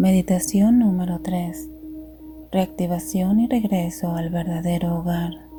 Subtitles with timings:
[0.00, 1.68] Meditación número 3.
[2.50, 5.49] Reactivación y regreso al verdadero hogar.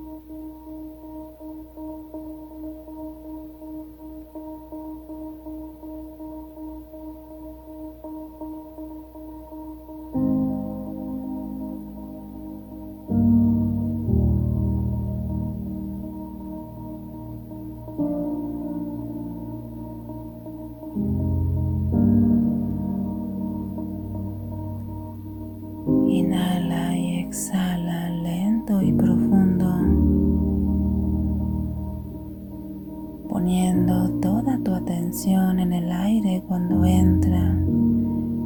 [34.21, 37.55] Toda tu atención en el aire cuando entra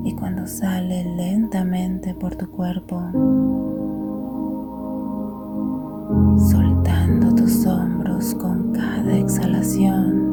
[0.04, 3.02] y cuando sale lentamente por tu cuerpo,
[6.38, 10.25] soltando tus hombros con cada exhalación.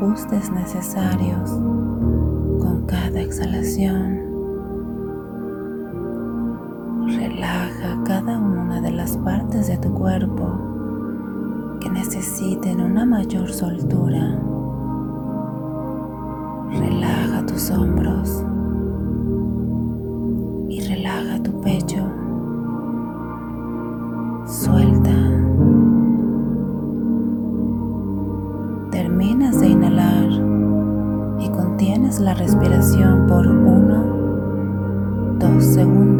[0.00, 4.20] Necesarios con cada exhalación.
[7.06, 14.38] Relaja cada una de las partes de tu cuerpo que necesiten una mayor soltura.
[16.70, 18.44] Relaja tus hombros
[20.68, 22.06] y relaja tu pecho.
[24.46, 25.38] Suelta.
[28.90, 29.57] Terminas
[32.16, 36.17] La respiración por uno, dos segundos.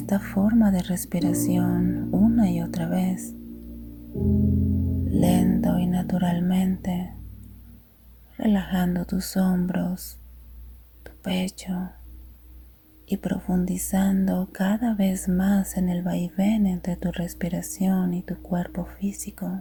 [0.00, 3.34] Esta forma de respiración una y otra vez,
[5.10, 7.12] lento y naturalmente,
[8.38, 10.16] relajando tus hombros,
[11.02, 11.90] tu pecho
[13.04, 19.60] y profundizando cada vez más en el vaivén entre tu respiración y tu cuerpo físico.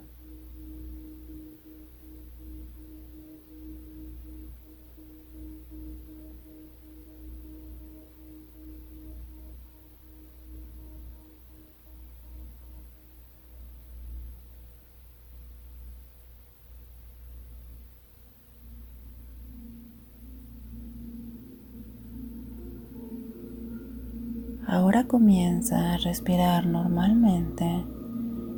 [24.72, 27.88] Ahora comienza a respirar normalmente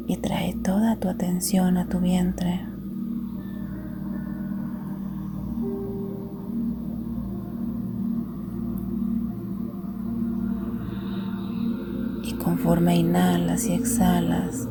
[0.07, 2.59] y trae toda tu atención a tu vientre.
[12.23, 14.67] Y conforme inhalas y exhalas,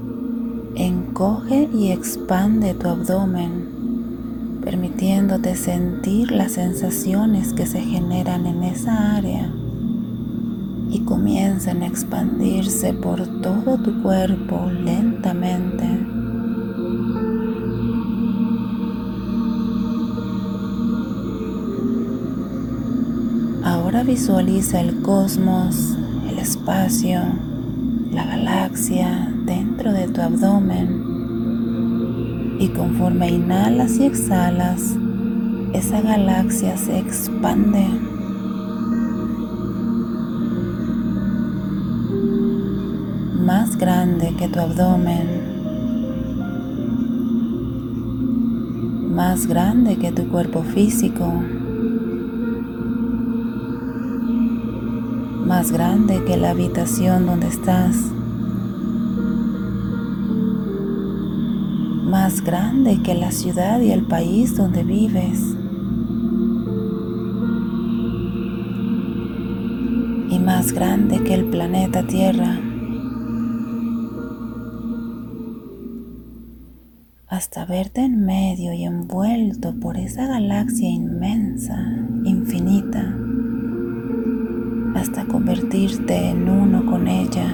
[0.76, 9.50] encoge y expande tu abdomen, permitiéndote sentir las sensaciones que se generan en esa área
[10.90, 15.84] y comienzan a expandirse por todo tu cuerpo lentamente.
[23.62, 25.96] Ahora visualiza el cosmos,
[26.28, 27.20] el espacio,
[28.10, 31.10] la galaxia dentro de tu abdomen
[32.58, 34.96] y conforme inhalas y exhalas,
[35.72, 38.09] esa galaxia se expande
[43.80, 45.26] grande que tu abdomen,
[49.14, 51.26] más grande que tu cuerpo físico,
[55.46, 57.96] más grande que la habitación donde estás,
[62.04, 65.56] más grande que la ciudad y el país donde vives.
[70.38, 72.69] más grande que el planeta Tierra.
[77.40, 81.74] hasta verte en medio y envuelto por esa galaxia inmensa,
[82.22, 83.16] infinita,
[84.94, 87.46] hasta convertirte en uno con ella,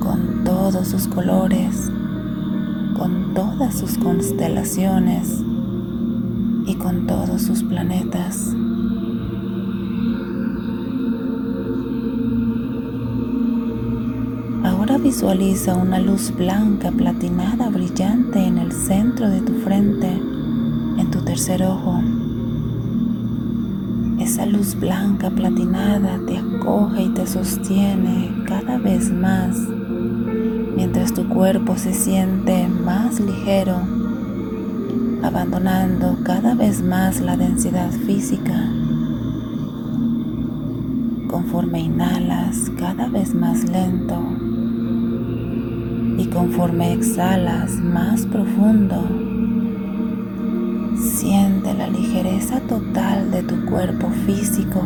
[0.00, 1.92] con todos sus colores,
[2.96, 5.42] con todas sus constelaciones
[6.64, 8.54] y con todos sus planetas.
[15.02, 21.62] Visualiza una luz blanca platinada brillante en el centro de tu frente, en tu tercer
[21.62, 22.02] ojo.
[24.18, 29.56] Esa luz blanca platinada te acoge y te sostiene cada vez más
[30.76, 33.76] mientras tu cuerpo se siente más ligero,
[35.22, 38.68] abandonando cada vez más la densidad física.
[41.30, 44.57] Conforme inhalas cada vez más lento
[46.18, 49.02] y conforme exhalas más profundo,
[50.98, 54.82] Siente la ligereza total de tu cuerpo físico.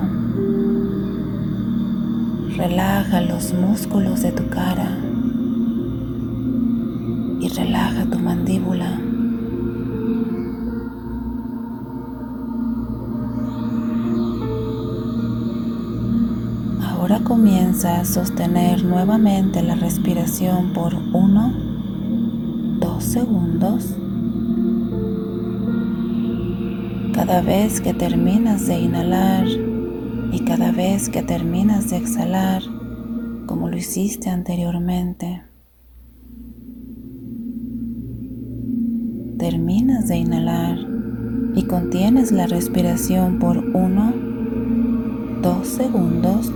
[2.56, 4.98] Relaja los músculos de tu cara
[17.24, 21.52] comienza a sostener nuevamente la respiración por uno,
[22.80, 23.94] dos segundos.
[27.14, 29.46] Cada vez que terminas de inhalar
[30.32, 32.62] y cada vez que terminas de exhalar,
[33.46, 35.42] como lo hiciste anteriormente,
[39.38, 40.78] terminas de inhalar
[41.54, 44.12] y contienes la respiración por uno,
[45.42, 46.52] dos segundos.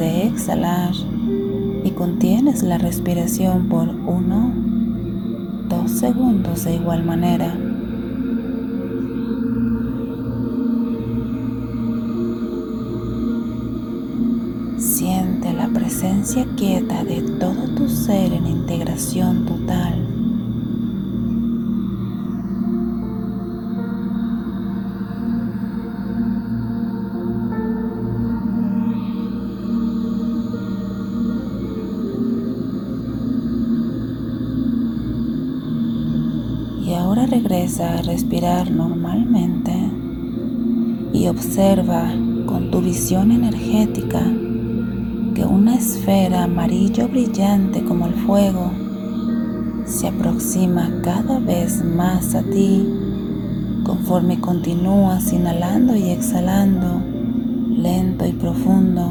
[0.00, 0.94] De exhalar
[1.84, 4.50] y contienes la respiración por uno,
[5.68, 7.54] dos segundos de igual manera.
[14.78, 19.99] Siente la presencia quieta de todo tu ser en integración total.
[37.50, 39.72] Regresa a respirar normalmente
[41.12, 42.08] y observa
[42.46, 44.22] con tu visión energética
[45.34, 48.70] que una esfera amarillo brillante como el fuego
[49.84, 52.86] se aproxima cada vez más a ti
[53.82, 57.02] conforme continúas inhalando y exhalando
[57.76, 59.10] lento y profundo.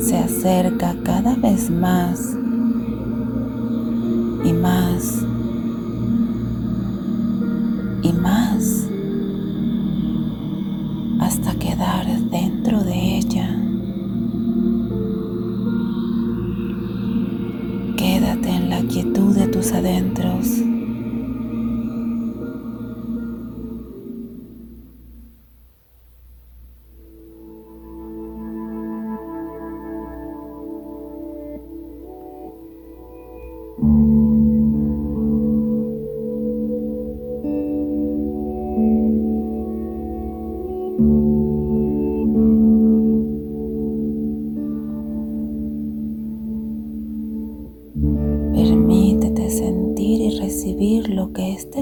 [0.00, 2.36] Se acerca cada vez más
[8.12, 8.47] más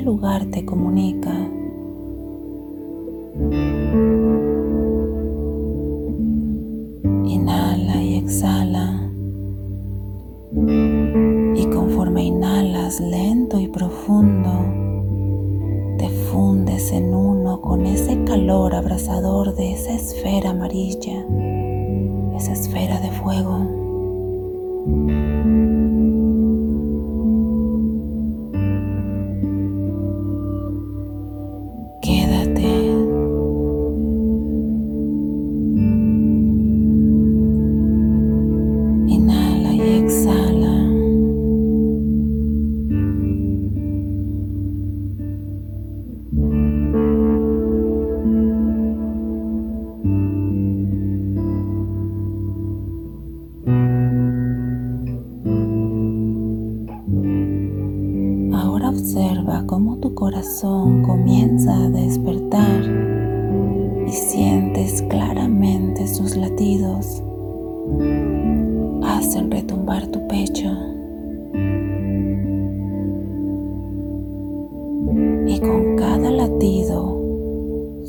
[0.06, 1.34] lugar te comunica.
[7.24, 9.10] Inhala y exhala.
[11.56, 14.52] Y conforme inhalas lento y profundo,
[15.98, 21.26] te fundes en uno con ese calor abrasador de esa esfera amarilla,
[22.36, 23.75] esa esfera de fuego.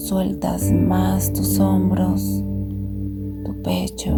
[0.08, 2.42] Sueltas más tus hombros,
[3.44, 4.16] tu pecho.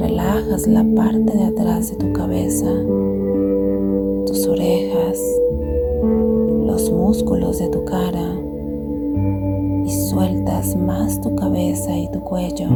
[0.00, 2.66] Relajas la parte de atrás de tu cabeza,
[4.26, 5.20] tus orejas,
[6.02, 8.34] los músculos de tu cara
[9.84, 12.66] y sueltas más tu cabeza y tu cuello.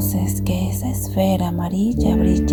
[0.00, 2.49] Reconoces que esa esfera amarilla brillante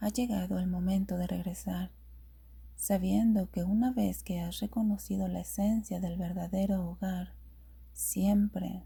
[0.00, 1.90] ha llegado el momento de regresar,
[2.76, 7.32] sabiendo que una vez que has reconocido la esencia del verdadero hogar,
[7.92, 8.84] siempre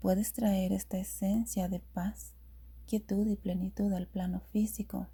[0.00, 2.34] puedes traer esta esencia de paz,
[2.86, 5.06] quietud y plenitud al plano físico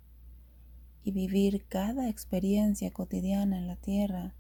[1.04, 4.34] y vivir cada experiencia cotidiana en la tierra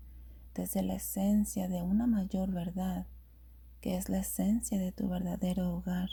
[0.54, 3.06] desde la esencia de una mayor verdad,
[3.80, 6.08] que es la esencia de tu verdadero hogar.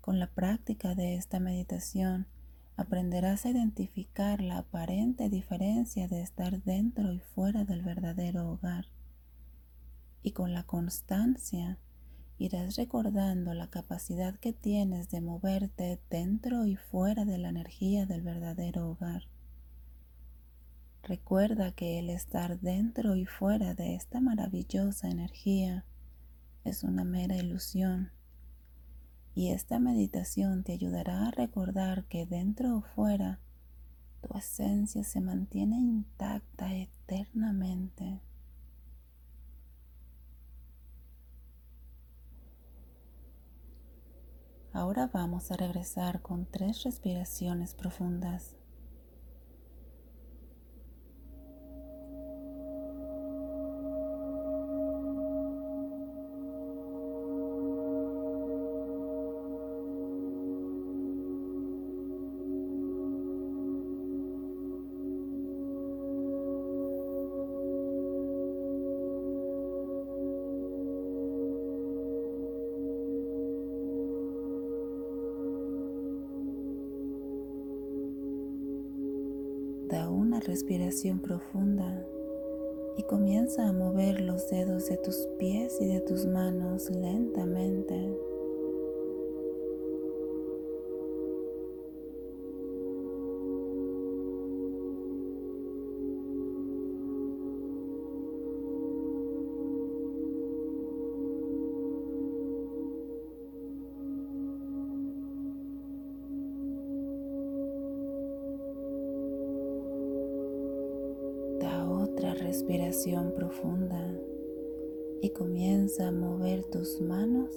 [0.00, 2.26] Con la práctica de esta meditación,
[2.76, 8.86] aprenderás a identificar la aparente diferencia de estar dentro y fuera del verdadero hogar.
[10.22, 11.78] Y con la constancia
[12.38, 18.20] irás recordando la capacidad que tienes de moverte dentro y fuera de la energía del
[18.20, 19.22] verdadero hogar.
[21.02, 25.84] Recuerda que el estar dentro y fuera de esta maravillosa energía
[26.64, 28.10] es una mera ilusión
[29.36, 33.38] y esta meditación te ayudará a recordar que dentro o fuera
[34.22, 38.22] tu esencia se mantiene intacta eternamente.
[44.72, 48.56] Ahora vamos a regresar con tres respiraciones profundas.
[80.46, 82.06] Respiración profunda
[82.96, 88.25] y comienza a mover los dedos de tus pies y de tus manos lentamente.
[113.56, 114.14] Profunda
[115.22, 117.50] y comienza a mover tus manos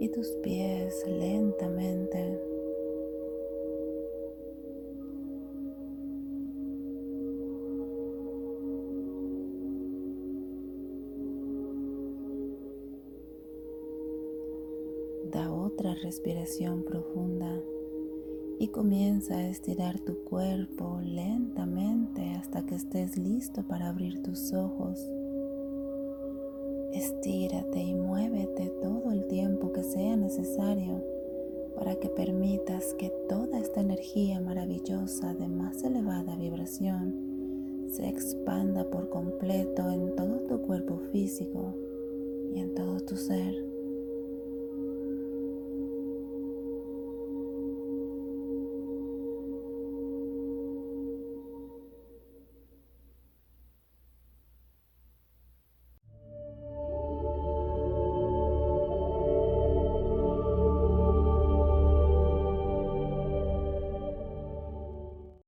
[0.00, 2.40] y tus pies lentamente.
[15.30, 17.62] Da otra respiración profunda
[18.62, 25.04] y comienza a estirar tu cuerpo lentamente hasta que estés listo para abrir tus ojos.
[26.92, 31.02] Estírate y muévete todo el tiempo que sea necesario
[31.74, 39.08] para que permitas que toda esta energía maravillosa de más elevada vibración se expanda por
[39.08, 41.74] completo en todo tu cuerpo físico
[42.54, 43.71] y en todo tu ser.